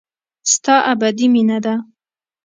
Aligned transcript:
ستا 0.51 0.75
ابدي 0.91 1.25
مينه 1.33 1.57
ده. 1.65 1.75